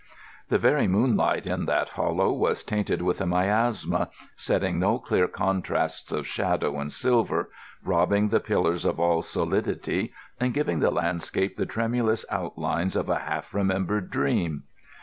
The 0.49 0.57
very 0.57 0.87
moonlight 0.87 1.45
in 1.45 1.65
that 1.67 1.89
hollow 1.89 2.33
was 2.33 2.63
tainted 2.63 3.03
with 3.03 3.21
a 3.21 3.27
miasma, 3.27 4.09
setting 4.35 4.79
no 4.79 4.97
clear 4.97 5.27
contrasts 5.27 6.11
of 6.11 6.25
shadow 6.25 6.79
and 6.79 6.91
silver, 6.91 7.51
robbing 7.85 8.29
the 8.29 8.39
pillars 8.39 8.83
of 8.83 8.99
all 8.99 9.21
solidity 9.21 10.11
and 10.39 10.55
giving 10.55 10.79
the 10.79 10.89
landscape 10.89 11.55
the 11.55 11.67
tremulous 11.67 12.25
outlines 12.31 12.95
of 12.95 13.09
a 13.09 13.19
half 13.19 13.53
remembered 13.53 14.09
dream. 14.09 14.63